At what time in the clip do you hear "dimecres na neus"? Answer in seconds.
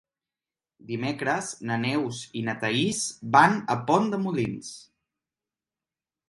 0.91-2.21